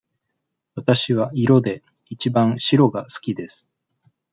[0.73, 3.69] わたしは色でいちばん白が好きです。